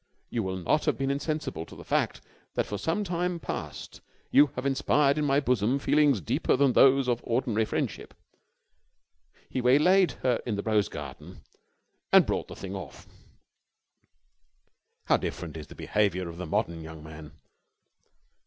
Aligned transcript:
you 0.31 0.41
will 0.41 0.57
not 0.57 0.85
have 0.85 0.97
been 0.97 1.11
insensible 1.11 1.63
to 1.63 1.75
the 1.75 1.83
fact 1.83 2.21
that 2.55 2.65
for 2.65 2.79
some 2.79 3.03
time 3.03 3.39
past 3.39 4.01
you 4.31 4.47
have 4.55 4.65
inspired 4.65 5.15
in 5.15 5.23
my 5.23 5.39
bosom 5.39 5.77
feelings 5.77 6.19
deeper 6.19 6.55
than 6.55 6.73
those 6.73 7.07
of 7.07 7.21
ordinary 7.23 7.65
friendship...." 7.65 8.15
he 9.47 9.61
waylaid 9.61 10.13
her 10.23 10.37
in 10.43 10.55
the 10.55 10.63
rose 10.63 10.89
garden 10.89 11.41
and 12.11 12.25
brought 12.25 12.47
the 12.47 12.55
thing 12.55 12.75
off. 12.75 13.05
How 15.05 15.17
different 15.17 15.55
is 15.55 15.67
the 15.67 15.75
behaviour 15.75 16.27
of 16.27 16.37
the 16.37 16.47
modern 16.47 16.81
young 16.81 17.03
man. 17.03 17.33